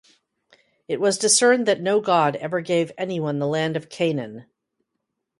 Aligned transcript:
It 0.87 0.99
was 0.99 1.19
discerned 1.19 1.67
that 1.67 1.79
no 1.79 1.99
God 2.01 2.35
ever 2.37 2.59
gave 2.61 2.91
anyone 2.97 3.37
the 3.37 3.45
land 3.45 3.77
of 3.77 3.87
Canaan. 3.87 4.45